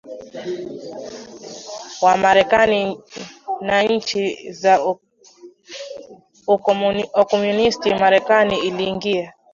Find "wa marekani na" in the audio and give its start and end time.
2.01-3.83